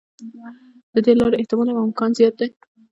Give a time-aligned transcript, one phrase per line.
[0.93, 2.49] د دې لارې احتمال او امکان زیات دی.